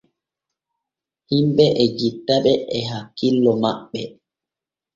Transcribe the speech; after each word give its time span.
Himɓe 1.29 1.65
e 1.83 1.85
jettaɓe 1.97 2.51
e 2.75 2.79
hakkillo 2.89 3.51
maɓɓe. 3.61 4.01